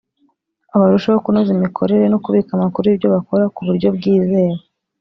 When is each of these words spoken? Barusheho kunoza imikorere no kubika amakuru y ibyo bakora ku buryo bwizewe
Barusheho 0.79 1.19
kunoza 1.25 1.49
imikorere 1.57 2.05
no 2.09 2.17
kubika 2.23 2.49
amakuru 2.53 2.83
y 2.87 2.93
ibyo 2.95 3.07
bakora 3.15 3.43
ku 3.55 3.61
buryo 3.67 3.87
bwizewe 3.95 4.53